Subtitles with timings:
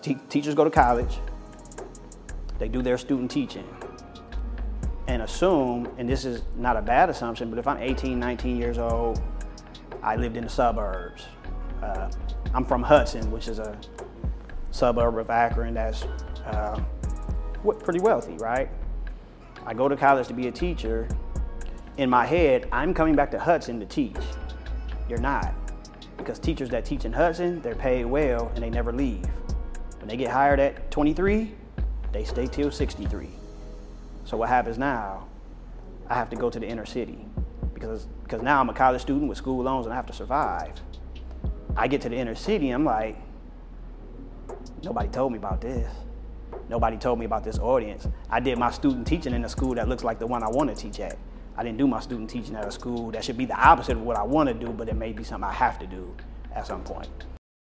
[0.00, 1.18] te- teachers go to college,
[2.58, 3.66] they do their student teaching,
[5.06, 8.78] and assume, and this is not a bad assumption, but if I'm 18, 19 years
[8.78, 9.22] old,
[10.02, 11.24] I lived in the suburbs.
[11.82, 12.10] Uh,
[12.54, 13.78] I'm from Hudson, which is a
[14.70, 16.04] suburb of Akron that's
[16.46, 16.80] uh,
[17.80, 18.68] pretty wealthy, right?
[19.66, 21.08] I go to college to be a teacher.
[21.96, 24.16] In my head, I'm coming back to Hudson to teach.
[25.08, 25.54] You're not.
[26.16, 29.24] Because teachers that teach in Hudson, they're paid well and they never leave.
[29.98, 31.54] When they get hired at 23,
[32.12, 33.28] they stay till 63.
[34.24, 35.26] So what happens now?
[36.08, 37.26] I have to go to the inner city
[37.74, 40.72] because because now I'm a college student with school loans and I have to survive.
[41.76, 43.16] I get to the inner city, I'm like,
[44.82, 45.90] nobody told me about this.
[46.68, 48.06] Nobody told me about this audience.
[48.28, 50.68] I did my student teaching in a school that looks like the one I want
[50.68, 51.16] to teach at.
[51.56, 54.02] I didn't do my student teaching at a school that should be the opposite of
[54.02, 56.14] what I want to do, but it may be something I have to do
[56.54, 57.08] at some point.